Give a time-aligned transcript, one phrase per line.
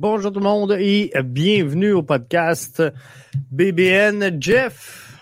[0.00, 2.82] Bonjour tout le monde et bienvenue au podcast
[3.50, 5.20] BBN Jeff.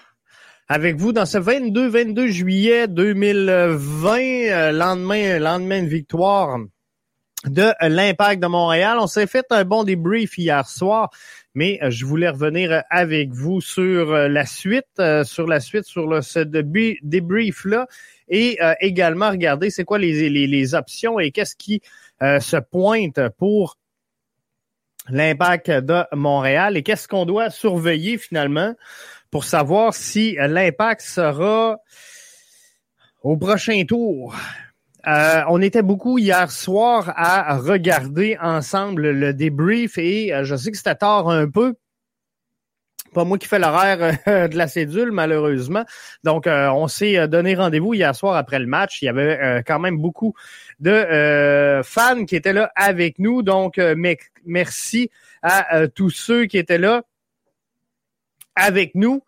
[0.69, 6.61] Avec vous dans ce 22-22 juillet 2020, euh, lendemain, lendemain de victoire
[7.45, 8.99] de l'Impact de Montréal.
[9.01, 11.11] On s'est fait un bon débrief hier soir,
[11.57, 16.07] mais euh, je voulais revenir avec vous sur euh, la suite, sur la suite, sur
[16.07, 17.89] le, ce débrief-là
[18.29, 21.83] et également regarder c'est quoi les, options et qu'est-ce qui
[22.21, 23.77] se pointe pour
[25.09, 28.75] l'impact de Montréal et qu'est-ce qu'on doit surveiller finalement
[29.31, 31.79] pour savoir si l'impact sera
[33.23, 34.35] au prochain tour.
[35.07, 40.71] Euh, on était beaucoup hier soir à regarder ensemble le débrief et euh, je sais
[40.71, 41.75] que c'était tard un peu.
[43.19, 45.85] Pas moi qui fais l'horaire euh, de la cédule, malheureusement.
[46.23, 49.03] Donc, on s'est donné rendez-vous hier soir après le match.
[49.03, 50.35] Il y avait quand même beaucoup
[50.79, 53.43] de fans qui étaient là avec nous.
[53.43, 53.81] Donc,
[54.45, 55.11] merci
[55.43, 57.03] à tous ceux qui étaient là
[58.55, 59.25] avec nous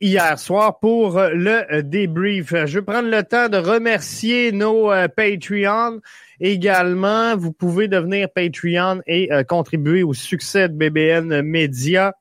[0.00, 2.54] hier soir pour le débrief.
[2.64, 6.00] Je vais prendre le temps de remercier nos Patreons
[6.40, 7.36] également.
[7.36, 12.14] Vous pouvez devenir Patreon et contribuer au succès de BBN Media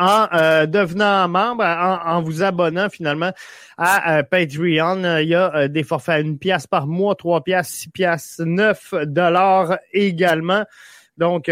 [0.00, 3.32] en euh, devenant membre, en, vous abonnant finalement
[3.76, 5.18] à euh, Patreon.
[5.18, 8.40] Il y a euh, des forfaits à une pièce par mois, trois pièces, six pièces,
[8.40, 10.64] neuf dollars également.
[11.18, 11.50] Donc,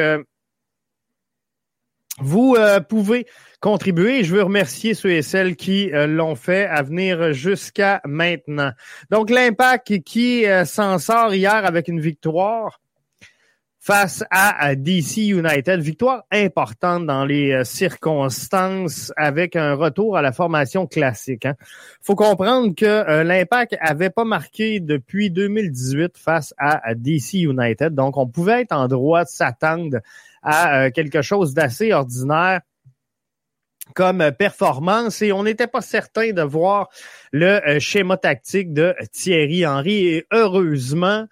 [2.20, 2.56] vous
[2.88, 3.26] pouvez
[3.60, 4.24] contribuer.
[4.24, 8.72] Je veux remercier ceux et celles qui l'ont fait à venir jusqu'à maintenant.
[9.10, 12.80] Donc, l'impact qui s'en sort hier avec une victoire
[13.88, 15.80] face à DC United.
[15.80, 21.46] Victoire importante dans les euh, circonstances avec un retour à la formation classique.
[21.46, 21.54] Hein.
[22.02, 27.94] faut comprendre que euh, l'Impact avait pas marqué depuis 2018 face à, DC United.
[27.94, 30.00] Donc, on pouvait être en droit de s'attendre
[30.42, 32.60] à euh, quelque chose d'assez ordinaire
[33.94, 36.90] comme performance et on n'était pas certain de voir
[37.32, 41.26] le schéma tactique de Thierry Henry et heureusement,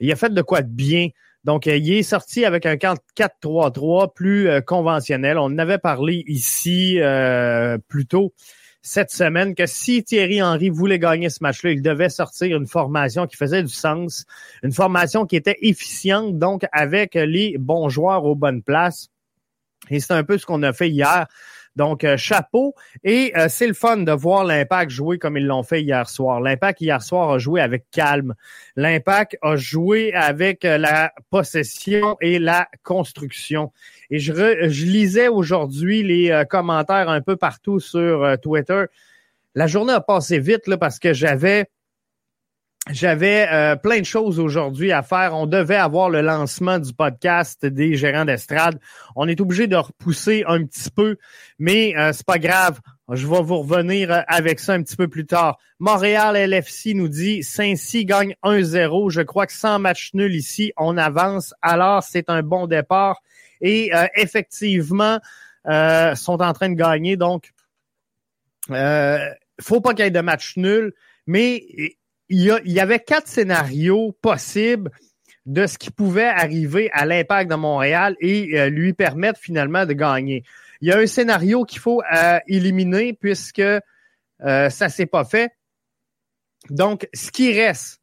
[0.00, 1.10] il a fait de quoi de bien
[1.44, 5.38] donc, euh, il est sorti avec un 4-3-3 plus euh, conventionnel.
[5.38, 8.34] On avait parlé ici euh, plus tôt
[8.82, 13.26] cette semaine que si Thierry Henry voulait gagner ce match-là, il devait sortir une formation
[13.26, 14.24] qui faisait du sens,
[14.62, 19.08] une formation qui était efficiente, donc avec les bons joueurs aux bonnes places.
[19.90, 21.26] Et c'est un peu ce qu'on a fait hier
[21.76, 22.74] donc, euh, chapeau.
[23.04, 26.40] Et euh, c'est le fun de voir l'Impact jouer comme ils l'ont fait hier soir.
[26.40, 28.34] L'Impact hier soir a joué avec calme.
[28.76, 33.72] L'Impact a joué avec euh, la possession et la construction.
[34.10, 38.84] Et je, je lisais aujourd'hui les commentaires un peu partout sur Twitter.
[39.54, 41.66] La journée a passé vite là, parce que j'avais
[42.88, 45.34] j'avais euh, plein de choses aujourd'hui à faire.
[45.34, 48.80] On devait avoir le lancement du podcast des gérants d'estrade.
[49.16, 51.16] On est obligé de repousser un petit peu,
[51.58, 52.80] mais euh, c'est pas grave.
[53.12, 55.58] Je vais vous revenir euh, avec ça un petit peu plus tard.
[55.78, 59.10] Montréal LFC nous dit Saint-Cy gagne 1-0.
[59.10, 61.52] Je crois que sans match nul ici, on avance.
[61.60, 63.20] Alors, c'est un bon départ.
[63.60, 65.18] Et euh, effectivement,
[65.66, 67.16] sont en train de gagner.
[67.16, 67.52] Donc,
[68.70, 69.18] euh,
[69.60, 70.92] faut pas qu'il y ait de match nul.
[71.26, 71.64] Mais
[72.30, 74.90] il y, avait quatre scénarios possibles
[75.46, 79.94] de ce qui pouvait arriver à l'impact de Montréal et euh, lui permettre finalement de
[79.94, 80.44] gagner.
[80.80, 83.80] Il y a un scénario qu'il faut euh, éliminer puisque euh,
[84.70, 85.50] ça s'est pas fait.
[86.68, 88.00] Donc, ce qui reste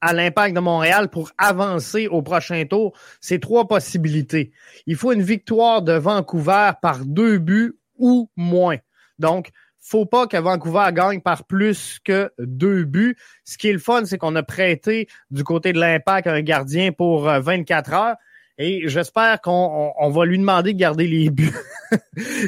[0.00, 4.50] à l'impact de Montréal pour avancer au prochain tour, c'est trois possibilités.
[4.86, 8.78] Il faut une victoire de Vancouver par deux buts ou moins.
[9.18, 9.50] Donc,
[9.80, 13.16] faut pas que Vancouver gagne par plus que deux buts.
[13.44, 16.92] Ce qui est le fun, c'est qu'on a prêté du côté de l'impact un gardien
[16.92, 18.16] pour 24 euh, heures.
[18.58, 21.54] Et j'espère qu'on va lui demander de garder les buts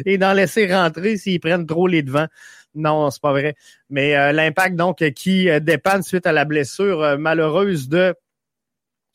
[0.04, 2.28] et d'en laisser rentrer s'ils prennent trop les devants.
[2.74, 3.54] Non, c'est pas vrai.
[3.88, 8.14] Mais euh, l'impact, donc, qui euh, dépend suite à la blessure malheureuse de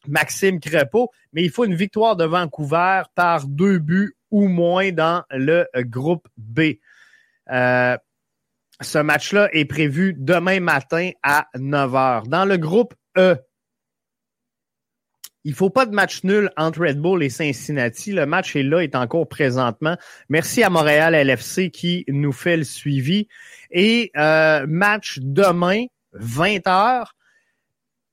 [0.08, 1.12] Maxime Crépeau.
[1.34, 6.28] Mais il faut une victoire de Vancouver par deux buts ou moins dans le groupe
[6.38, 6.78] B.
[7.52, 7.98] Euh,
[8.81, 12.27] ce match-là est prévu demain matin à 9 h.
[12.27, 13.35] Dans le groupe E,
[15.44, 18.12] il faut pas de match nul entre Red Bull et Cincinnati.
[18.12, 19.95] Le match est là, est en cours présentement.
[20.29, 23.27] Merci à Montréal LFC qui nous fait le suivi.
[23.71, 27.06] Et euh, match demain, 20 h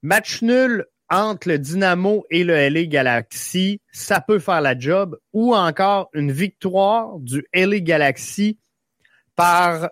[0.02, 5.18] Match nul entre le Dynamo et le LA Galaxy, ça peut faire la job.
[5.32, 8.58] Ou encore une victoire du LA Galaxy
[9.34, 9.90] par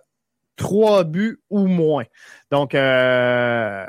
[0.62, 2.04] trois buts ou moins.
[2.52, 3.84] Donc, euh,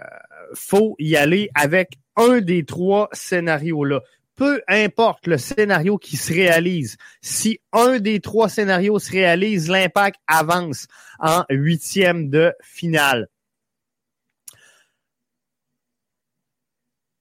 [0.55, 4.01] faut y aller avec un des trois scénarios-là.
[4.35, 10.19] peu importe le scénario qui se réalise, si un des trois scénarios se réalise, l'impact
[10.27, 10.87] avance
[11.19, 13.27] en huitième de finale.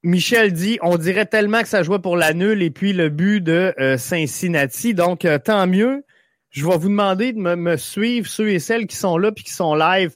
[0.02, 3.42] Michel dit, on dirait tellement que ça jouait pour la nulle et puis le but
[3.42, 4.94] de euh, Cincinnati.
[4.94, 6.04] Donc, euh, tant mieux.
[6.52, 9.52] Je vais vous demander de me, suivre, ceux et celles qui sont là puis qui
[9.52, 10.14] sont live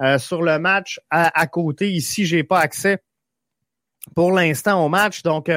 [0.00, 1.90] euh, sur le match à, côté.
[1.90, 3.02] Ici, j'ai pas accès
[4.14, 5.22] pour l'instant au match.
[5.22, 5.50] Donc,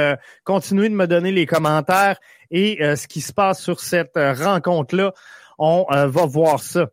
[0.44, 2.20] continuez de me donner les commentaires
[2.52, 5.14] et ce qui se passe sur cette rencontre-là.
[5.58, 6.90] On va voir ça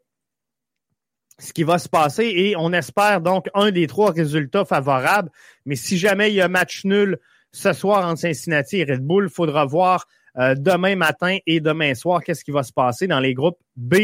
[1.38, 5.30] ce qui va se passer et on espère donc un des trois résultats favorables.
[5.64, 7.18] Mais si jamais il y a match nul
[7.52, 12.22] ce soir entre Cincinnati et Red Bull, faudra voir euh, demain matin et demain soir
[12.22, 13.94] qu'est-ce qui va se passer dans les groupes B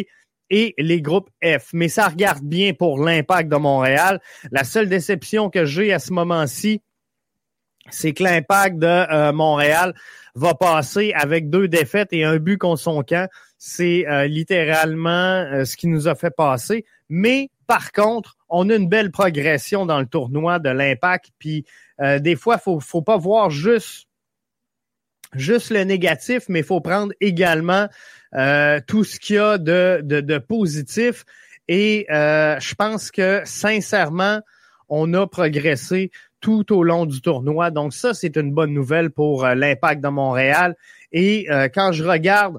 [0.51, 1.71] et les groupes F?
[1.73, 4.21] Mais ça regarde bien pour l'impact de Montréal.
[4.51, 6.81] La seule déception que j'ai à ce moment-ci,
[7.91, 9.95] c'est que l'impact de euh, Montréal
[10.35, 13.29] va passer avec deux défaites et un but contre son camp.
[13.59, 16.85] C'est euh, littéralement ce qui nous a fait passer.
[17.09, 21.31] Mais par contre, on a une belle progression dans le tournoi de l'impact.
[21.39, 21.65] Puis
[22.01, 24.09] euh, des fois, faut faut pas voir juste
[25.35, 27.89] juste le négatif, mais il faut prendre également
[28.35, 31.25] euh, tout ce qu'il y a de, positif.
[31.69, 34.41] Et euh, je pense que sincèrement,
[34.89, 37.71] on a progressé tout au long du tournoi.
[37.71, 40.77] Donc ça, c'est une bonne nouvelle pour l'impact de Montréal.
[41.13, 42.59] Et quand je regarde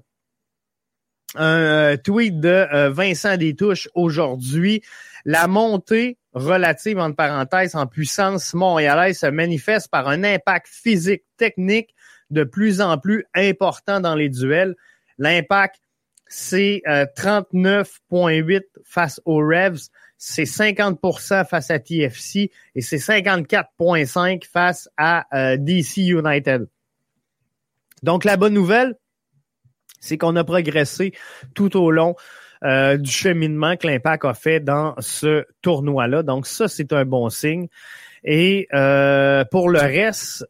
[1.35, 4.81] un euh, tweet de euh, Vincent Détouche aujourd'hui.
[5.25, 11.95] La montée relative, entre parenthèses, en puissance montréalaise se manifeste par un impact physique, technique
[12.33, 14.75] de plus en plus important dans les duels.
[15.17, 15.79] L'impact,
[16.27, 24.89] c'est 39,8 euh, face aux Revs, c'est 50% face à TFC et c'est 54,5 face
[24.97, 25.25] à
[25.57, 26.67] DC United.
[28.01, 28.95] Donc, la bonne nouvelle,
[29.99, 31.13] c'est qu'on a progressé
[31.53, 32.15] tout au long
[32.63, 36.23] euh, du cheminement que l'Impact a fait dans ce tournoi-là.
[36.23, 37.67] Donc ça, c'est un bon signe.
[38.23, 40.45] Et euh, pour le reste,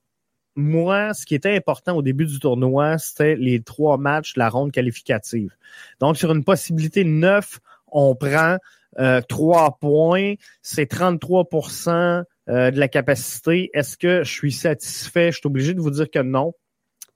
[0.55, 4.49] moi, ce qui était important au début du tournoi, c'était les trois matchs de la
[4.49, 5.55] ronde qualificative.
[5.99, 8.57] Donc, sur une possibilité neuf, on prend
[8.99, 10.35] euh, trois points.
[10.61, 13.69] C'est 33% de la capacité.
[13.73, 15.31] Est-ce que je suis satisfait?
[15.31, 16.53] Je suis obligé de vous dire que non.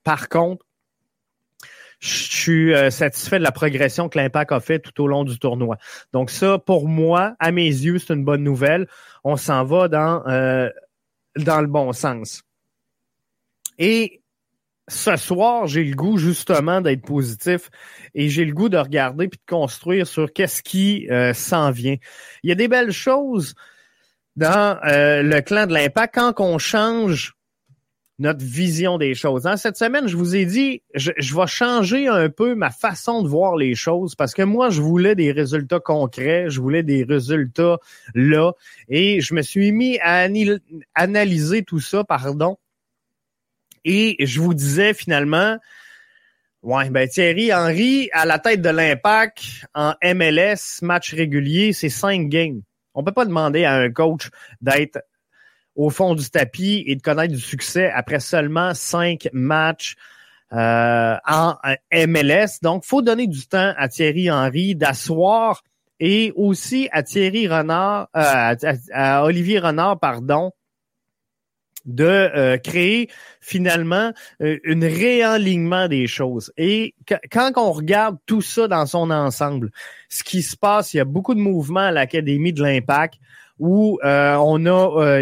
[0.03, 0.65] Par contre,
[1.99, 5.39] je suis euh, satisfait de la progression que l'Impact a fait tout au long du
[5.39, 5.77] tournoi.
[6.13, 8.87] Donc ça, pour moi, à mes yeux, c'est une bonne nouvelle.
[9.23, 10.69] On s'en va dans, euh,
[11.35, 12.43] dans le bon sens.
[13.77, 14.21] Et
[14.87, 17.69] ce soir, j'ai le goût justement d'être positif
[18.15, 21.97] et j'ai le goût de regarder puis de construire sur qu'est-ce qui euh, s'en vient.
[22.43, 23.53] Il y a des belles choses
[24.35, 27.37] dans le clan de l'impact quand on change
[28.19, 29.45] notre vision des choses.
[29.45, 29.57] Hein.
[29.57, 33.55] Cette semaine, je vous ai dit, je, vais changer un peu ma façon de voir
[33.55, 37.77] les choses parce que moi, je voulais des résultats concrets, je voulais des résultats
[38.15, 38.53] là,
[38.89, 40.27] et je me suis mis à
[40.95, 42.57] analyser tout ça, pardon.
[43.89, 45.57] Et je vous disais finalement,
[46.61, 52.27] ouais, ben Thierry Henry à la tête de l'impact en MLS, match régulier, c'est cinq
[52.27, 52.61] games.
[52.93, 54.29] On peut pas demander à un coach
[54.59, 54.99] d'être
[55.75, 59.95] au fond du tapis et de connaître du succès après seulement cinq matchs
[60.51, 61.55] euh, en
[61.93, 62.59] MLS.
[62.61, 65.63] Donc, faut donner du temps à Thierry Henry d'asseoir
[66.01, 68.55] et aussi à Thierry Renard, euh,
[68.93, 70.51] à, Olivier Renard, pardon,
[71.87, 73.09] de euh, créer
[73.41, 76.53] finalement euh, un réalignement des choses.
[76.57, 76.93] Et
[77.31, 79.71] quand on regarde tout ça dans son ensemble,
[80.09, 83.15] ce qui se passe, il y a beaucoup de mouvements à l'Académie de l'Impact
[83.59, 85.21] où on a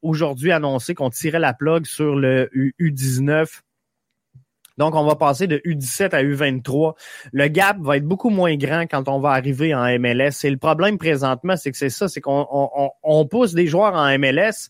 [0.00, 2.48] aujourd'hui annoncé qu'on tirait la plug sur le
[2.80, 3.60] U19.
[4.78, 6.94] Donc, on va passer de U17 à U23.
[7.32, 10.44] Le gap va être beaucoup moins grand quand on va arriver en MLS.
[10.44, 12.46] Et le problème présentement, c'est que c'est ça, c'est qu'on
[13.02, 14.68] on, pousse des joueurs en MLS.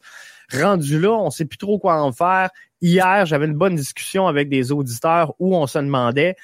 [0.53, 2.51] Rendu là, on sait plus trop quoi en faire.
[2.81, 6.37] Hier, j'avais une bonne discussion avec des auditeurs où on se demandait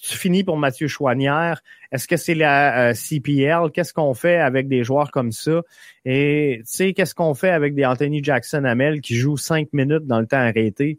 [0.00, 3.70] tu finis pour Mathieu Chouanière, est-ce que c'est la euh, CPL?
[3.72, 5.62] Qu'est-ce qu'on fait avec des joueurs comme ça?
[6.04, 10.06] Et tu sais, qu'est-ce qu'on fait avec des Anthony Jackson Hamel qui jouent cinq minutes
[10.06, 10.98] dans le temps arrêté?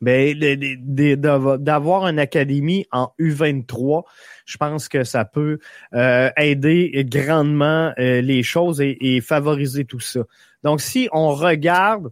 [0.00, 4.04] Ben, d'avoir une académie en U23,
[4.46, 5.58] je pense que ça peut
[5.94, 10.20] euh, aider grandement euh, les choses et, et favoriser tout ça.
[10.62, 12.10] Donc, si on regarde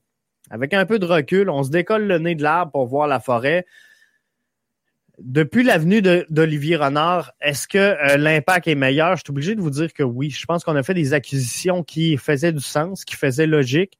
[0.50, 3.21] avec un peu de recul, on se décolle le nez de l'arbre pour voir la
[3.21, 3.64] forêt
[5.18, 9.16] depuis l'avenue d'Olivier Renard, est-ce que euh, l'impact est meilleur?
[9.16, 10.30] Je suis obligé de vous dire que oui.
[10.30, 13.99] Je pense qu'on a fait des acquisitions qui faisaient du sens, qui faisaient logique.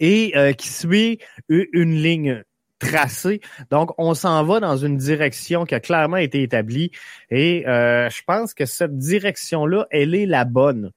[0.00, 2.42] Et qui suit une ligne
[2.78, 3.40] tracée.
[3.70, 6.90] Donc, on s'en va dans une direction qui a clairement été établie
[7.30, 10.92] et je pense que cette direction-là, elle est la bonne.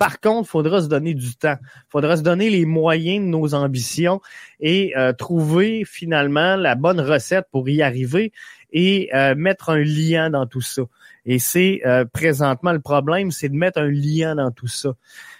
[0.00, 1.58] Par contre, il faudra se donner du temps.
[1.60, 4.22] Il faudra se donner les moyens de nos ambitions
[4.58, 8.32] et euh, trouver finalement la bonne recette pour y arriver
[8.72, 10.84] et euh, mettre un lien dans tout ça.
[11.26, 14.90] Et c'est euh, présentement le problème, c'est de mettre un lien dans tout ça.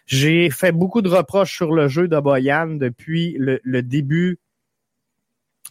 [0.06, 4.38] J'ai fait beaucoup de reproches sur le jeu de Boyan depuis le, le début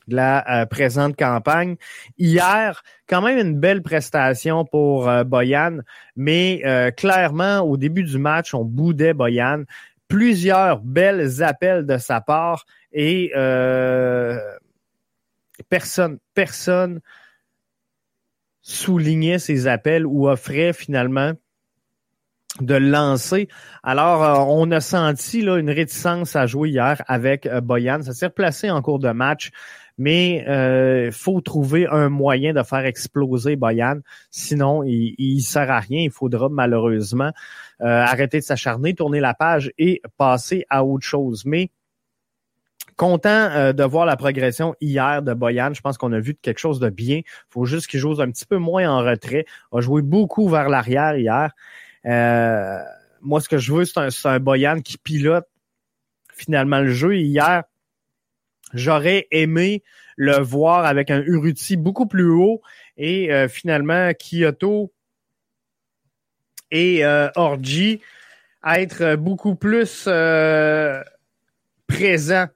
[0.10, 1.78] de la euh, présente campagne.
[2.18, 5.80] Hier, quand même une belle prestation pour euh, Boyan,
[6.18, 9.64] mais euh, clairement, au début du match, on boudait Boyan.
[10.08, 13.32] Plusieurs belles appels de sa part et
[15.70, 17.00] personne, personne
[18.62, 21.34] soulignait ses appels ou offrait finalement
[22.62, 23.48] de lancer.
[23.84, 28.02] Alors, on a senti là, une réticence à jouer hier avec Boyan.
[28.02, 29.52] Ça s'est replacé en cours de match
[30.00, 34.00] mais il euh, faut trouver un moyen de faire exploser Boyan.
[34.32, 36.00] Sinon, il, il sert à rien.
[36.00, 37.32] Il faudra malheureusement
[37.82, 41.44] euh, arrêter de s'acharner, tourner la page et passer à autre chose.
[41.46, 41.70] Mais
[43.00, 45.74] content euh, de voir la progression hier de Boyan.
[45.74, 47.22] Je pense qu'on a vu quelque chose de bien.
[47.50, 49.46] Faut juste qu'il joue un petit peu moins en retrait.
[49.72, 51.52] A joué beaucoup vers l'arrière hier.
[53.22, 55.48] moi, ce que je veux, c'est un, un Boyan qui pilote
[56.34, 57.16] finalement le jeu.
[57.16, 57.64] Hier,
[58.74, 59.84] J'aurais aimé
[60.16, 62.62] le voir avec un Uruti beaucoup plus haut
[62.98, 64.92] et euh, finalement Kyoto
[66.72, 68.02] et euh, Orji
[68.64, 71.02] être beaucoup plus euh,
[71.88, 72.48] présents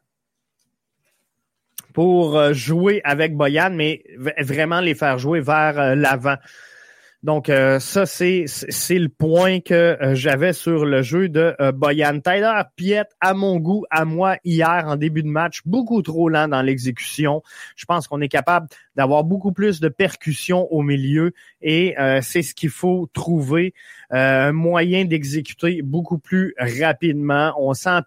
[1.94, 4.04] pour jouer avec Boyan, mais
[4.40, 6.38] vraiment les faire jouer vers l'avant.
[7.24, 11.72] Donc, euh, ça, c'est, c'est le point que euh, j'avais sur le jeu de euh,
[11.72, 12.20] Boyan.
[12.20, 16.50] Tyler Piet, à mon goût, à moi, hier, en début de match, beaucoup trop lent
[16.50, 17.42] dans l'exécution.
[17.78, 21.32] Je pense qu'on est capable d'avoir beaucoup plus de percussion au milieu
[21.62, 23.74] et c'est ce qu'il faut trouver,
[24.10, 27.54] un moyen d'exécuter beaucoup plus rapidement.
[27.58, 28.02] On sent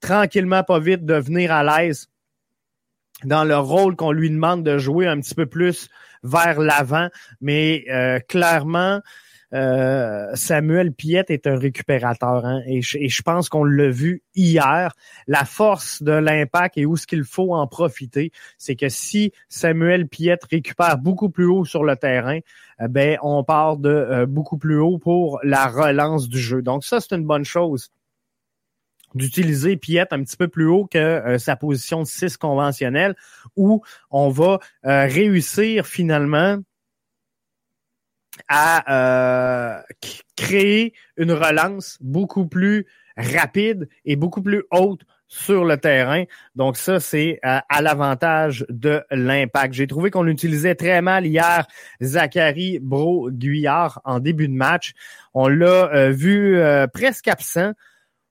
[0.00, 2.08] tranquillement, pas vite, de venir à l'aise
[3.24, 5.88] dans le rôle qu'on lui demande de jouer un petit peu plus
[6.22, 7.08] vers l'avant,
[7.40, 9.00] mais euh, clairement,
[9.52, 14.92] euh, Samuel Piette est un récupérateur hein, et, je, pense qu'on l'a vu hier.
[15.28, 20.08] La force de l'impact et où ce qu'il faut en profiter, c'est que si Samuel
[20.08, 22.40] Piette récupère beaucoup plus haut sur le terrain,
[22.80, 26.60] eh ben on part de euh, beaucoup plus haut pour la relance du jeu.
[26.60, 27.90] Donc ça c'est une bonne chose
[29.14, 33.16] d'utiliser Piette un petit peu plus haut que euh, sa position de 6 conventionnelle,
[33.56, 36.58] où on va euh, réussir finalement
[38.48, 39.82] à euh,
[40.36, 42.86] créer une relance beaucoup plus
[43.16, 46.24] rapide et beaucoup plus haute sur le terrain.
[46.54, 49.72] Donc ça, c'est à l'avantage de l'impact.
[49.72, 51.66] J'ai trouvé qu'on l'utilisait très mal hier,
[52.00, 54.92] Zachary Bro-Guyard, en début de match.
[55.32, 56.60] On l'a vu
[56.92, 57.72] presque absent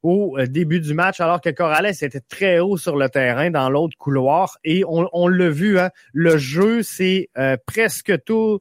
[0.05, 3.71] au euh, début du match, alors que Corrales était très haut sur le terrain dans
[3.71, 4.57] l'autre couloir.
[4.63, 8.59] Et on, l'a vu, hein, le jeu, c'est euh, presque tout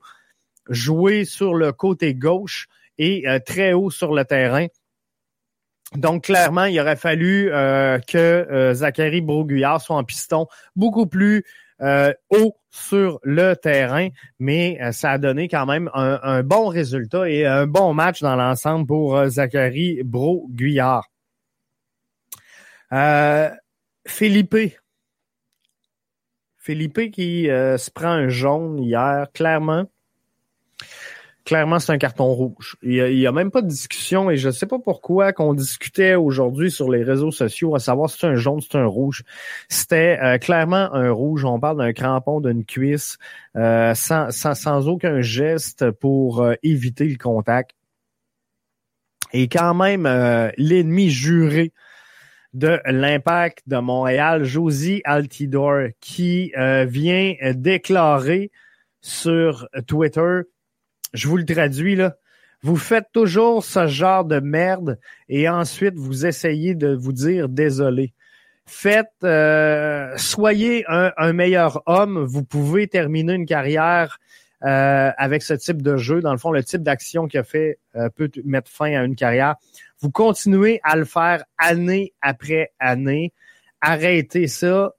[0.70, 4.68] joué sur le côté gauche et euh, très haut sur le terrain.
[5.96, 7.50] Donc, clairement, il aurait fallu
[8.08, 11.44] que Zachary Broguillard soit en piston beaucoup plus
[11.78, 14.08] haut sur le terrain,
[14.40, 18.34] mais ça a donné quand même un, un, bon résultat et un bon match dans
[18.34, 21.04] l'ensemble pour Zachary Broguillard.
[22.92, 23.50] Euh,
[24.06, 24.56] Philippe.
[26.56, 29.84] Philippe qui euh, se prend un jaune hier, clairement.
[31.44, 32.76] Clairement, c'est un carton rouge.
[32.82, 36.14] Il n'y a, même pas de discussion et je ne sais pas pourquoi qu'on discutait
[36.14, 39.24] aujourd'hui sur les réseaux sociaux à savoir si c'est un jaune, si c'est un rouge.
[39.68, 41.44] C'était euh, clairement un rouge.
[41.44, 43.18] On parle d'un crampon, d'une cuisse,
[43.54, 47.72] sans, sans, sans, aucun geste pour éviter le contact.
[49.34, 50.04] Et quand même,
[50.56, 51.74] l'ennemi juré
[52.54, 58.50] de l'impact de Montréal, Josie Altidor, qui euh, vient déclarer
[59.00, 60.40] sur Twitter,
[61.12, 62.16] je vous le traduis là,
[62.64, 68.14] vous faites toujours ce genre de merde et ensuite vous essayez de vous dire désolé.
[68.64, 72.24] Faites, euh, soyez un, un, meilleur homme.
[72.24, 74.18] Vous pouvez terminer une carrière
[74.64, 76.20] euh, avec ce type de jeu.
[76.20, 77.78] Dans le fond, le type d'action qu'il a fait
[78.16, 79.56] peut mettre fin à une carrière.
[80.00, 83.32] Vous continuez à le faire année après année.
[83.80, 84.92] Arrêtez ça.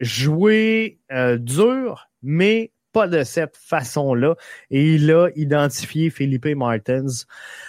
[0.00, 4.34] Jouez euh, dur, mais pas de cette façon-là.
[4.70, 7.06] Et il a identifié Felipe Martins.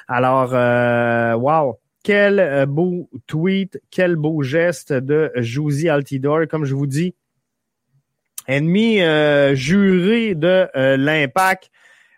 [0.08, 1.80] Alors, euh, wow.
[2.04, 6.48] quel beau tweet, quel beau geste de Josie Altidore.
[6.50, 7.16] Comme je vous dis,
[8.48, 9.00] ennemi
[9.56, 11.72] juré de l'impact,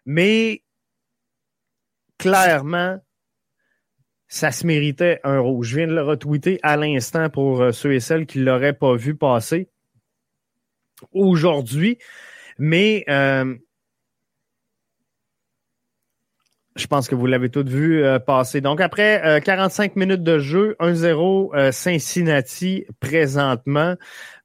[0.06, 0.64] mais
[2.18, 3.00] clairement,
[4.28, 5.70] ça se méritait un rouge.
[5.70, 8.74] Je viens de le retweeter à l'instant pour euh, ceux et celles qui ne l'auraient
[8.74, 9.70] pas vu passer
[11.12, 11.98] aujourd'hui.
[12.58, 13.56] Mais euh,
[16.78, 18.62] je pense que vous l'avez tous vu euh, passer.
[18.62, 23.96] Donc après 45 minutes de jeu, 1-0 Cincinnati présentement.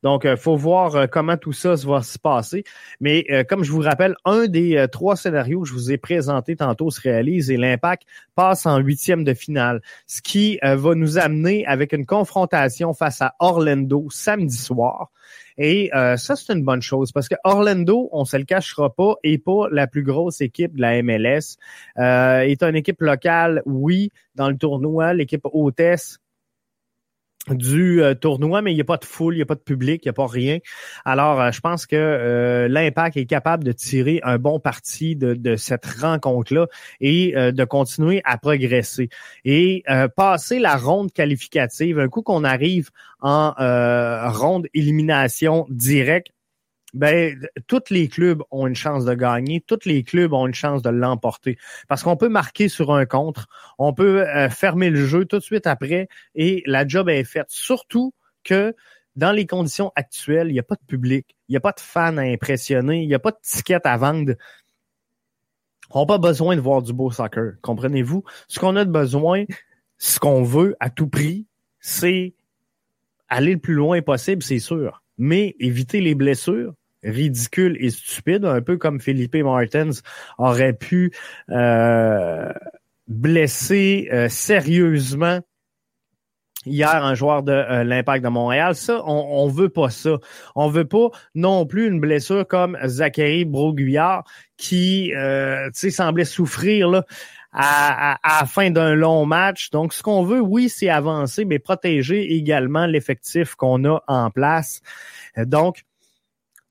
[0.03, 2.65] Donc, il euh, faut voir euh, comment tout ça va se passer.
[3.01, 6.57] Mais euh, comme je vous rappelle, un des trois scénarios que je vous ai présentés
[6.57, 8.03] tantôt se réalise et l'impact
[8.35, 13.35] passe en huitième de finale, ce qui va nous amener avec une confrontation face à
[13.39, 15.11] Orlando samedi soir.
[15.59, 19.39] Et ça, c'est une bonne chose parce que Orlando, on se le cachera pas, est
[19.39, 21.57] pas la plus grosse équipe de la MLS.
[21.97, 26.19] est une équipe locale, oui, dans le tournoi, l'équipe hôtesse
[27.51, 29.61] du euh, tournoi, mais il n'y a pas de foule, il n'y a pas de
[29.61, 30.59] public, il n'y a pas rien.
[31.05, 35.35] Alors, euh, je pense que euh, l'Impact est capable de tirer un bon parti de,
[35.35, 36.67] de cette rencontre-là
[37.01, 39.09] et de continuer à progresser.
[39.45, 39.85] Et
[40.17, 43.53] passer la ronde qualificative, un coup qu'on arrive en
[44.33, 46.32] ronde élimination directe,
[46.95, 50.83] ben, tous les clubs ont une chance de gagner, tous les clubs ont une chance
[50.83, 51.59] de l'emporter.
[51.89, 55.43] Parce qu'on peut marquer sur un contre, on peut euh, fermer le jeu tout de
[55.43, 57.47] suite après et la job est faite.
[57.49, 58.13] Surtout
[58.45, 58.75] que
[59.17, 61.81] dans les conditions actuelles, il n'y a pas de public, il n'y a pas de
[61.81, 64.35] fans à impressionner, il n'y a pas de tickets à vendre.
[65.91, 68.25] On n'a pas besoin de voir du beau soccer, comprenez-vous?
[68.49, 69.45] Ce qu'on a de besoin,
[69.99, 71.47] ce qu'on veut à tout prix,
[71.81, 72.35] c'est
[73.29, 75.03] aller le plus loin possible, c'est sûr.
[75.19, 79.91] Mais éviter les blessures, ridicule et stupide, un peu comme Philippe Martins
[80.39, 81.13] aurait pu
[81.51, 82.53] euh,
[83.09, 85.41] blesser euh, sérieusement
[86.65, 88.75] hier un joueur de euh, l'Impact de Montréal.
[88.75, 90.19] Ça, on, on veut pas ça.
[90.55, 94.25] On veut pas non plus une blessure comme Zachary Broguillard
[94.57, 97.05] qui euh, semblait souffrir là,
[97.53, 99.71] à, à, la fin d'un long match.
[99.71, 104.81] Donc, ce qu'on veut, oui, c'est avancer, mais protéger également l'effectif qu'on a en place.
[105.37, 105.83] Donc, tu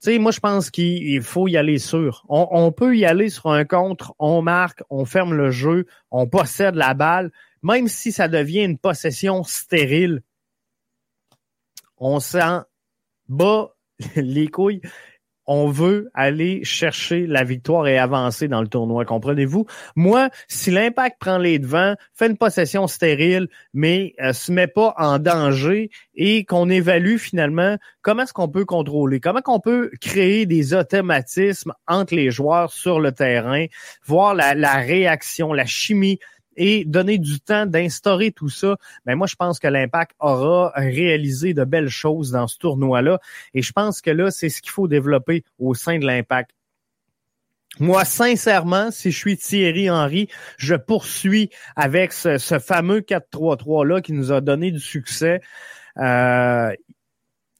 [0.01, 2.25] sais, moi, je pense qu'il faut y aller sûr.
[2.27, 6.75] On, peut y aller sur un contre, on marque, on ferme le jeu, on possède
[6.75, 10.23] la balle, même si ça devient une possession stérile.
[11.97, 12.63] On s'en
[13.29, 13.75] bat
[14.15, 14.81] les couilles
[15.53, 19.65] on veut aller chercher la victoire et avancer dans le tournoi, comprenez-vous?
[19.97, 24.93] Moi, si l'impact prend les devants, fait une possession stérile, mais euh, se met pas
[24.97, 30.45] en danger et qu'on évalue finalement comment est-ce qu'on peut contrôler, comment qu'on peut créer
[30.45, 33.65] des automatismes entre les joueurs sur le terrain,
[34.05, 36.19] voir la, la réaction, la chimie
[36.63, 41.55] et donner du temps d'instaurer tout ça, ben moi je pense que l'Impact aura réalisé
[41.55, 43.19] de belles choses dans ce tournoi-là
[43.55, 46.51] et je pense que là c'est ce qu'il faut développer au sein de l'Impact.
[47.79, 54.13] Moi, sincèrement, si je suis Thierry Henry, je poursuis avec ce, ce fameux 4-3-3-là qui
[54.13, 55.41] nous a donné du succès.
[55.97, 56.75] Euh,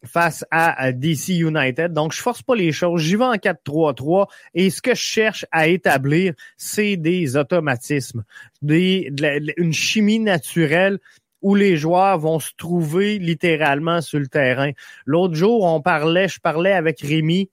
[0.06, 1.94] face à DC United.
[1.94, 3.02] Donc, je force pas les choses.
[3.02, 8.24] J'y vais en 4-3-3 et ce que je cherche à établir, c'est des automatismes,
[8.64, 11.00] une chimie naturelle
[11.42, 14.72] où les joueurs vont se trouver littéralement sur le terrain.
[15.06, 17.50] L'autre jour, on parlait, je parlais avec Rémi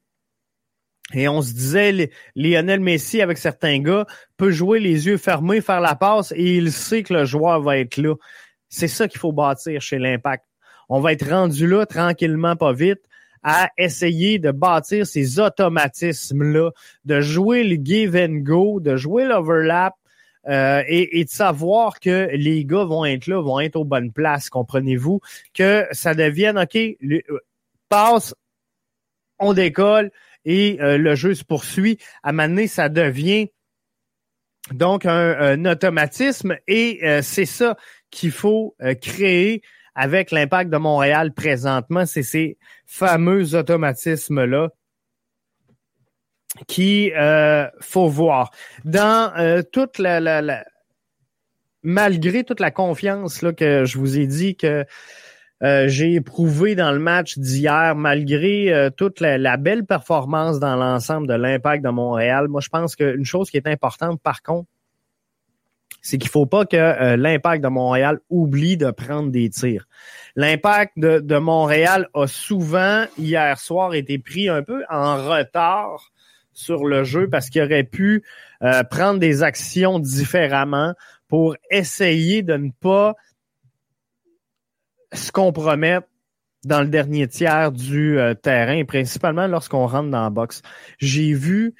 [1.15, 4.05] et on se disait, Lionel Messi, avec certains gars,
[4.37, 7.79] peut jouer les yeux fermés, faire la passe et il sait que le joueur va
[7.79, 8.15] être là.
[8.69, 10.45] C'est ça qu'il faut bâtir chez l'Impact
[10.89, 13.01] on va être rendu là tranquillement, pas vite,
[13.43, 16.71] à essayer de bâtir ces automatismes-là,
[17.05, 19.95] de jouer le give and go, de jouer l'overlap,
[20.49, 24.49] euh, et, de savoir que les gars vont être là, vont être aux bonnes places,
[24.49, 25.21] comprenez-vous,
[25.53, 27.21] que ça devienne, OK, euh,
[27.91, 28.35] passe,
[29.39, 30.11] on décolle
[30.47, 31.99] et euh, le jeu se poursuit.
[32.23, 33.49] À un moment ça devient
[34.71, 37.77] donc un, automatisme et c'est ça
[38.11, 39.63] qu'il faut créer
[39.99, 42.57] avec l'impact de Montréal présentement, c'est ces
[42.87, 44.69] fameux automatismes-là
[46.69, 48.53] qui euh, faut voir.
[48.85, 50.65] Dans euh, toute la,
[51.83, 54.87] malgré toute la confiance là, que je vous ai dit que
[55.65, 60.77] euh, j'ai éprouvé dans le match d'hier, malgré euh, toute la, la, belle performance dans
[60.77, 64.69] l'ensemble de l'impact de Montréal, moi je pense qu'une chose qui est importante par contre,
[66.09, 69.87] c'est qu'il faut pas que euh, l'impact de Montréal oublie de prendre des tirs.
[70.37, 76.11] L'impact de, Montréal a souvent, hier soir, été pris un peu en retard
[76.55, 78.25] sur le jeu parce qu'il aurait pu
[78.63, 80.95] euh, prendre des actions différemment
[81.29, 83.15] pour essayer de ne pas
[85.13, 86.09] se compromettre
[86.65, 90.63] dans le dernier tiers du euh, terrain, principalement lorsqu'on rentre dans la boxe.
[90.97, 91.75] J'ai vu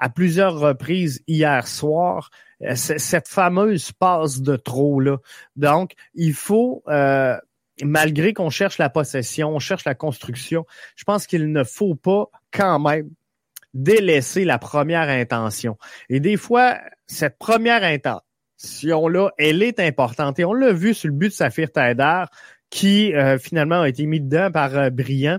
[0.00, 2.30] à plusieurs reprises hier soir
[2.74, 5.16] cette fameuse passe de trop là.
[5.56, 7.36] Donc, il faut euh,
[7.82, 12.26] malgré qu'on cherche la possession, on cherche la construction, je pense qu'il ne faut pas
[12.52, 13.10] quand même
[13.74, 15.78] délaisser la première intention.
[16.08, 20.38] Et des fois, cette première intention-là, elle est importante.
[20.38, 22.24] Et on l'a vu sur le but de Saphir Taider,
[22.70, 25.38] qui euh, finalement a été mis dedans par euh, Brillant.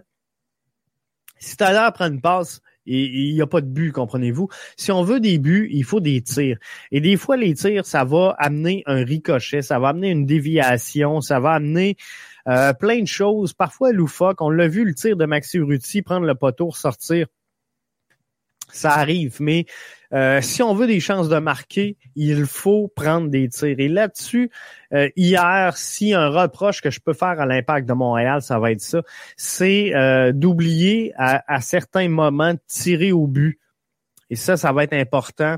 [1.40, 4.50] Si Taider prend une passe, il n'y a pas de but, comprenez-vous?
[4.78, 6.58] Si on veut des buts, il faut des tirs.
[6.92, 11.22] Et des fois, les tirs, ça va amener un ricochet, ça va amener une déviation,
[11.22, 11.96] ça va amener
[12.48, 14.42] euh, plein de choses, parfois loufoques.
[14.42, 17.28] On l'a vu, le tir de Maxi Urruti, prendre le poteau, sortir
[18.74, 19.38] ça arrive.
[19.40, 19.66] Mais
[20.14, 23.80] euh, si on veut des chances de marquer, il faut prendre des tirs.
[23.80, 24.52] Et là-dessus,
[24.94, 28.72] euh, hier, si un reproche que je peux faire à l'impact de Montréal, ça va
[28.72, 29.02] être ça,
[29.38, 33.60] c'est euh, d'oublier à, à, certains moments de tirer au but.
[34.30, 35.58] Et ça, ça va être important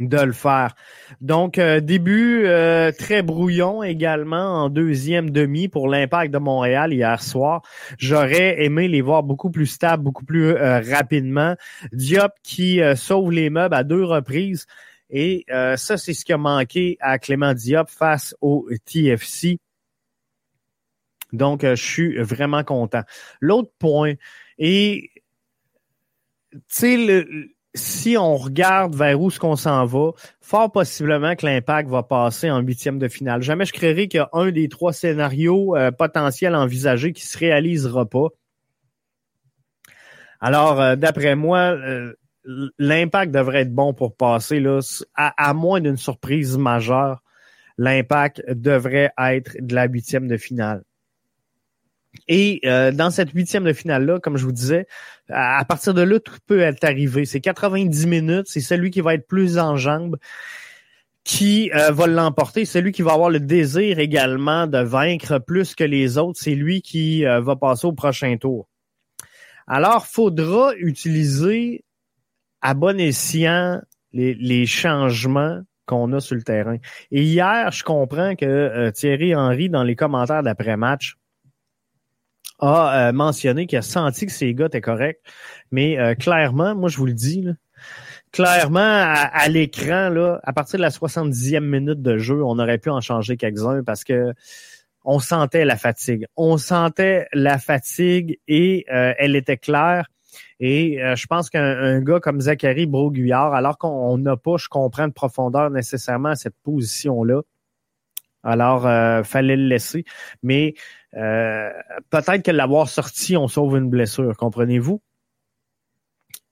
[0.00, 0.74] de le faire.
[1.20, 7.22] Donc, euh, début euh, très brouillon également en deuxième demi pour l'impact de Montréal hier
[7.22, 7.62] soir.
[7.98, 11.54] J'aurais aimé les voir beaucoup plus stables, beaucoup plus euh, rapidement.
[11.92, 14.66] Diop qui sauve les meubles à deux reprises.
[15.10, 19.58] Et ça, c'est ce qui a manqué à Clément Diop face au TFC.
[21.32, 23.02] Donc, je suis vraiment content.
[23.40, 24.14] L'autre point,
[24.58, 25.10] et
[26.52, 27.24] tu sais,
[27.74, 32.50] si on regarde vers où ce qu'on s'en va, fort possiblement que l'impact va passer
[32.50, 33.42] en huitième de finale.
[33.42, 37.38] Jamais je créerai qu'il y a un des trois scénarios euh, potentiels envisagés qui se
[37.38, 38.28] réalisera pas.
[40.40, 42.14] Alors, euh, d'après moi, euh,
[42.78, 44.58] l'impact devrait être bon pour passer.
[44.58, 44.80] Là,
[45.14, 47.22] à, à moins d'une surprise majeure,
[47.78, 50.82] l'impact devrait être de la huitième de finale.
[52.32, 54.86] Et euh, dans cette huitième de finale-là, comme je vous disais,
[55.28, 57.24] à, partir de là, tout peut être arrivé.
[57.24, 60.16] C'est 90 minutes, c'est celui qui va être plus en jambes
[61.24, 62.64] qui euh, va l'emporter.
[62.64, 66.82] Celui qui va avoir le désir également de vaincre plus que les autres, c'est lui
[66.82, 68.68] qui euh, va passer au prochain tour.
[69.66, 71.84] Alors, faudra utiliser
[72.62, 76.76] à bon escient les, les changements qu'on a sur le terrain.
[77.10, 81.16] Et hier, je comprends que Thierry Henry, dans les commentaires d'après-match,
[82.60, 85.20] a euh, mentionné qu'il a senti que ses gars étaient corrects.
[85.70, 87.46] Mais euh, clairement, moi je vous le dis,
[88.32, 92.90] clairement, à, l'écran, là, à partir de la 70e minute de jeu, on aurait pu
[92.90, 94.32] en changer quelques-uns parce que
[95.04, 96.26] on sentait la fatigue.
[96.36, 100.06] On sentait la fatigue et euh, elle était claire.
[100.62, 105.12] Et je pense qu'un gars comme Zachary Broguillard, alors qu'on n'a pas, je comprends, de
[105.12, 107.40] profondeur nécessairement à cette position-là,
[108.44, 108.82] alors
[109.24, 110.04] fallait le laisser.
[110.42, 110.74] Mais
[111.16, 111.70] euh,
[112.10, 115.00] peut-être que l'avoir sorti, on sauve une blessure, comprenez-vous?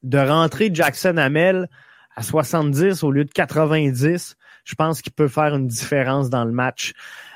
[0.03, 1.69] De rentrer Jackson Hamel
[2.15, 6.53] à 70 au lieu de 90, je pense qu'il peut faire une différence dans le
[6.53, 6.93] match.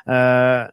[0.09, 0.67] Euh,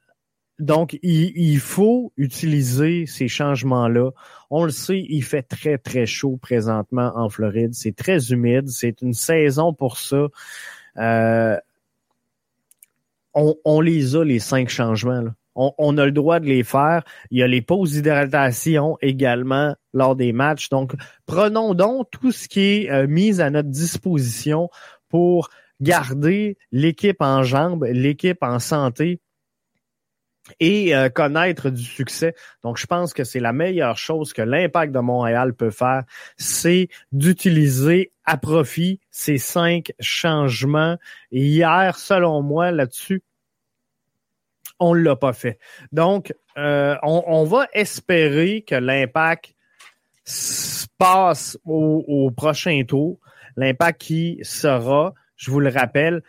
[0.57, 4.11] donc, il, faut utiliser ces changements-là.
[4.49, 7.73] On le sait, il fait très, très chaud présentement en Floride.
[7.73, 8.67] C'est très humide.
[8.67, 10.27] C'est une saison pour ça.
[10.97, 11.57] Euh,
[13.33, 15.21] on, on, les a, les cinq changements.
[15.21, 15.31] Là
[15.77, 17.03] on, a le droit de les faire.
[17.31, 20.69] Il y a les pauses d'hydratation également lors des matchs.
[20.69, 20.93] Donc,
[21.25, 24.69] prenons donc tout ce qui est euh, mis à notre disposition
[25.09, 25.49] pour
[25.81, 29.19] garder l'équipe en jambes, l'équipe en santé
[30.59, 32.35] et euh, connaître du succès.
[32.63, 36.03] Donc, je pense que c'est la meilleure chose que l'impact de Montréal peut faire,
[36.37, 40.97] c'est d'utiliser à profit ces cinq changements.
[41.31, 43.23] Hier, selon moi, là-dessus,
[44.79, 45.59] on l'a pas fait.
[45.91, 49.53] Donc, euh, on, va espérer que l'impact
[50.97, 53.19] passe au, prochain tour.
[53.55, 56.21] L'impact qui sera, je vous le rappelle,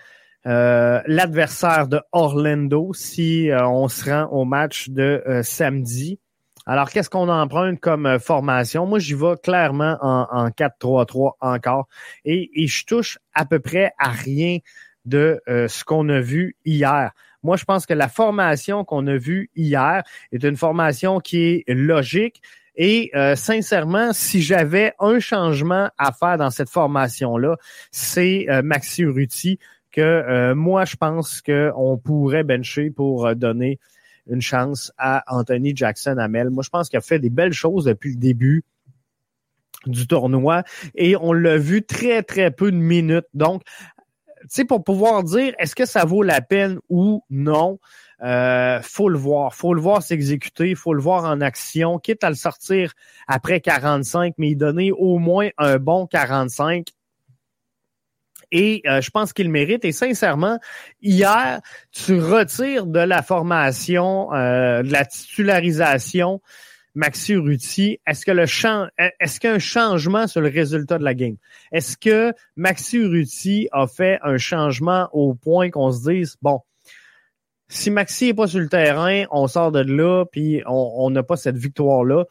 [0.46, 6.18] euh, l'adversaire de Orlando si euh, on se rend au match de samedi.
[6.66, 8.86] Alors, qu'est-ce qu'on emprunte comme formation?
[8.86, 11.88] Moi, j'y vais clairement en, en 4-3-3 encore.
[12.24, 14.58] Et, je touche à peu près à rien
[15.04, 17.12] de ce qu'on a vu hier.
[17.42, 21.64] Moi, je pense que la formation qu'on a vue hier est une formation qui est
[21.68, 22.42] logique.
[22.76, 27.56] Et euh, sincèrement, si j'avais un changement à faire dans cette formation-là,
[27.90, 29.58] c'est euh, Maxi Urruti
[29.90, 33.80] que euh, moi, je pense qu'on pourrait bencher pour donner
[34.28, 36.50] une chance à Anthony Jackson Hamel.
[36.50, 38.62] Moi, je pense qu'il a fait des belles choses depuis le début
[39.86, 40.62] du tournoi
[40.94, 43.26] et on l'a vu très, très peu de minutes.
[43.34, 43.62] Donc,
[44.48, 47.78] sais, pour pouvoir dire est-ce que ça vaut la peine ou non,
[48.22, 52.28] Euh, faut le voir, faut le voir s'exécuter, faut le voir en action, quitte à
[52.28, 52.92] le sortir
[53.26, 56.88] après 45, mais y donner au moins un bon 45.
[58.52, 59.84] Et euh, je pense qu'il mérite.
[59.84, 60.58] Et sincèrement,
[61.00, 61.60] hier,
[61.92, 66.42] tu retires de la formation, euh, de la titularisation,
[66.94, 71.36] Maxi Urruti, est-ce que le est-ce qu'un changement sur le résultat de la game?
[71.72, 76.60] Est-ce que Maxi Urruti a fait un changement au point qu'on se dise, bon,
[77.68, 81.36] si Maxi est pas sur le terrain, on sort de là, puis on n'a pas
[81.36, 82.24] cette victoire-là.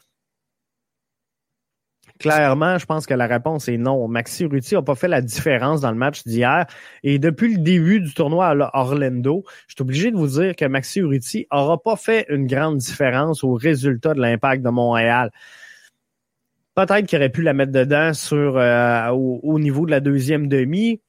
[2.20, 4.06] Clairement, je pense que la réponse est non.
[4.06, 6.66] Maxi Ruti n'a pas fait la différence dans le match d'hier.
[7.02, 10.66] Et depuis le début du tournoi à Orlando, je suis obligé de vous dire que
[10.66, 15.30] Maxi Ruti n'aura pas fait une grande différence au résultat de l'impact de Montréal.
[16.74, 21.00] Peut-être qu'il aurait pu la mettre dedans sur euh, au, niveau de la deuxième demi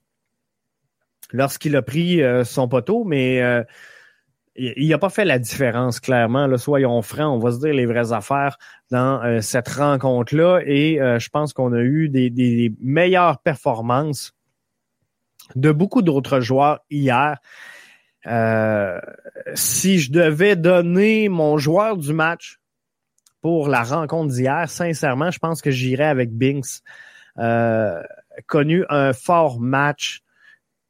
[1.34, 3.64] lorsqu'il a pris euh, son poteau, mais euh,
[4.56, 6.46] il n'a pas fait la différence, clairement.
[6.48, 8.58] Là, soyons francs, on va se dire les vraies affaires
[8.90, 10.62] dans euh, cette rencontre-là.
[10.66, 14.34] Et euh, je pense qu'on a eu des, meilleures performances
[15.56, 17.38] de beaucoup d'autres joueurs hier.
[18.28, 19.00] Euh,
[19.54, 22.60] si je devais donner mon joueur du match
[23.42, 26.82] pour la rencontre d'hier, sincèrement, je pense que j'irais avec Binks.
[28.48, 30.22] connu un fort match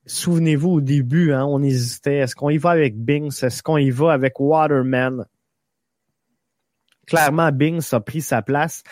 [0.06, 2.18] souvenez-vous, au début, hein, on hésitait.
[2.18, 3.44] Est-ce qu'on y va avec Binks?
[3.44, 5.26] Est-ce qu'on y va avec Waterman?
[7.08, 8.84] Clairement, Binks a pris sa place.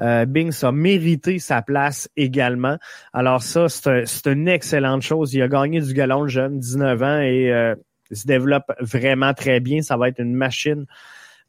[0.00, 2.76] Euh, a mérité sa place également.
[3.12, 5.34] Alors ça, c'est une excellente chose.
[5.34, 7.74] Il a gagné du galon le jeune, 19 ans, et euh,
[8.10, 9.82] il se développe vraiment très bien.
[9.82, 10.86] Ça va être une machine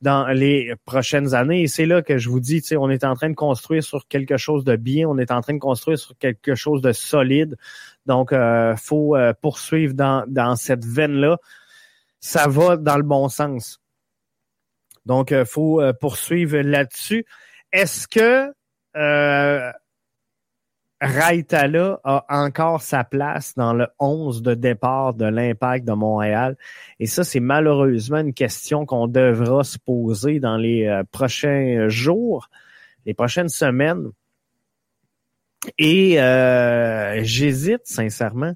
[0.02, 1.64] dans les prochaines années.
[1.64, 4.38] Et c'est là que je vous dis, on est en train de construire sur quelque
[4.38, 7.58] chose de bien, on est en train de construire sur quelque chose de solide.
[8.06, 11.38] Donc, euh, faut euh, poursuivre dans, dans cette veine-là.
[12.20, 13.80] Ça va dans le bon sens.
[15.06, 17.26] Donc, euh, faut euh, poursuivre là-dessus.
[17.72, 18.54] Est-ce que
[21.02, 26.58] Raitala a encore sa place dans le 11 de départ de l'Impact de Montréal.
[27.00, 32.50] Et ça, c'est malheureusement une question qu'on devra se poser dans les euh, prochains jours,
[33.06, 34.10] les prochaines semaines.
[35.78, 38.54] Et euh, j'hésite sincèrement.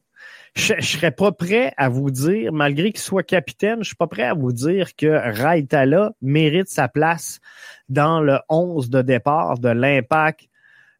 [0.56, 4.08] Je, je serais pas prêt à vous dire, malgré qu'il soit capitaine, je suis pas
[4.08, 7.40] prêt à vous dire que Raitala mérite sa place
[7.88, 10.50] dans le 11 de départ de l'Impact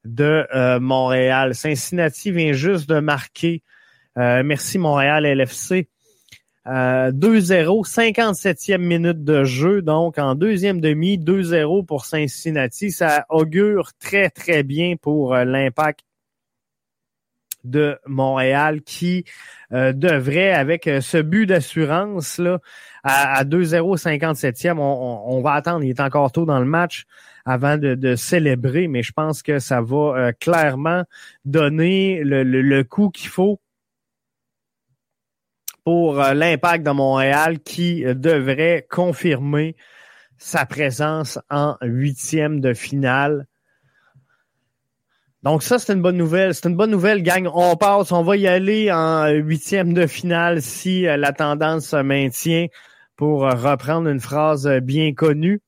[0.06, 1.56] de euh, Montréal.
[1.56, 3.64] Cincinnati vient juste de marquer.
[4.18, 5.88] Euh, merci Montréal LFC.
[6.66, 12.90] 2-0, 57e minute de jeu, donc en deuxième demi, 2-0 pour Cincinnati.
[12.90, 16.06] Ça augure très, très bien pour euh, l'impact
[17.66, 19.24] de Montréal qui
[19.72, 22.42] devrait, avec ce but d'assurance
[23.04, 27.06] à, 2-0, 57e, on, on, va attendre, il est encore tôt dans le match,
[27.46, 31.04] avant de, célébrer, mais je pense que ça va euh, clairement
[31.46, 33.60] donner le, coup qu'il faut
[35.84, 39.76] pour euh, l'impact de Montréal qui euh, devrait confirmer
[40.38, 43.48] sa présence en huitième de finale.
[45.42, 46.56] Donc ça, c'est une bonne nouvelle.
[46.56, 47.50] C'est une bonne nouvelle, gang.
[47.54, 52.68] On passe, on va y aller en huitième de finale si la tendance se maintient
[53.18, 55.62] pour reprendre une phrase bien connue.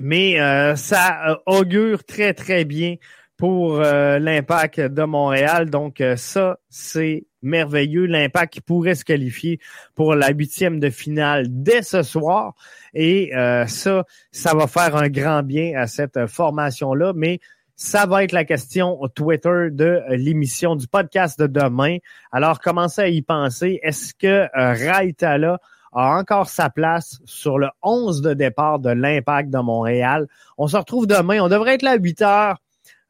[0.00, 2.96] Mais euh, ça euh, augure très, très bien
[3.36, 5.70] pour euh, l'impact de Montréal.
[5.70, 8.04] Donc, ça, c'est merveilleux.
[8.04, 9.60] L'impact qui pourrait se qualifier
[9.94, 12.54] pour la huitième de finale dès ce soir.
[12.92, 13.30] Et
[13.66, 17.14] ça, ça va faire un grand bien à cette formation-là.
[17.16, 17.40] Mais
[17.76, 21.96] ça va être la question Twitter de l'émission du podcast de demain.
[22.32, 23.80] Alors, commencez à y penser.
[23.82, 25.60] Est-ce que Raitala
[25.92, 30.26] a encore sa place sur le 11 de départ de l'Impact de Montréal.
[30.58, 31.40] On se retrouve demain.
[31.40, 32.58] On devrait être là à 8 heures.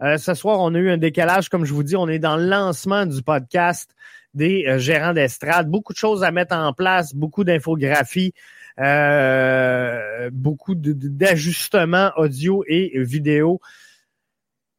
[0.02, 1.96] Euh, ce soir, on a eu un décalage, comme je vous dis.
[1.96, 3.90] On est dans le lancement du podcast
[4.32, 5.68] des euh, gérants d'estrade.
[5.68, 8.32] Beaucoup de choses à mettre en place, beaucoup d'infographies,
[8.78, 13.60] euh, beaucoup d'ajustements audio et vidéo.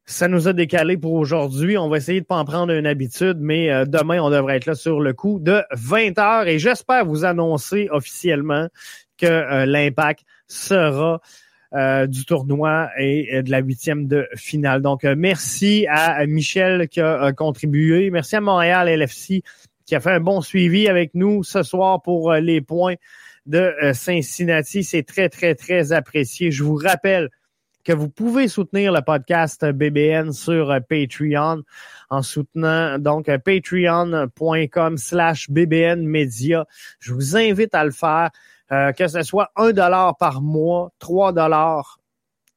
[0.04, 1.78] Ça nous a décalé pour aujourd'hui.
[1.78, 4.66] On va essayer de pas en prendre une habitude, mais euh, demain, on devrait être
[4.66, 8.68] là sur le coup de 20 heures et j'espère vous annoncer officiellement
[9.16, 11.20] que euh, l'impact sera
[11.72, 14.82] euh, du tournoi et de la huitième de finale.
[14.82, 18.10] Donc, merci à Michel qui a contribué.
[18.10, 19.42] Merci à Montréal LFC
[19.86, 22.96] qui a fait un bon suivi avec nous ce soir pour les points
[23.46, 24.82] de Cincinnati.
[24.82, 26.50] C'est très, très, très apprécié.
[26.50, 27.30] Je vous rappelle
[27.84, 31.62] que vous pouvez soutenir le podcast BBN sur Patreon
[32.10, 36.66] en soutenant donc patreon.com slash BBN Media.
[37.00, 38.30] Je vous invite à le faire,
[38.70, 41.98] euh, que ce soit un dollar par mois, trois dollars,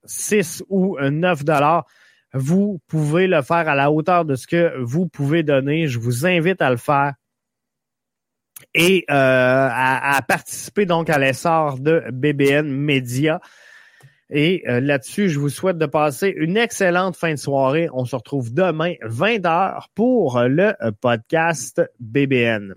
[0.06, 1.86] six ou neuf dollars.
[2.34, 5.88] Vous pouvez le faire à la hauteur de ce que vous pouvez donner.
[5.88, 7.14] Je vous invite à le faire
[8.74, 13.40] et euh, à, participer donc à l'essor de BBN Media.
[14.30, 17.88] Et euh, là-dessus, je vous souhaite de passer une excellente fin de soirée.
[17.94, 22.76] On se retrouve demain 20h pour le podcast BBN.